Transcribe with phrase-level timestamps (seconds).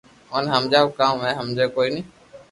[0.33, 2.01] اوني ھمجاوُ ڪاوُ او ھمجي ڪوئي ني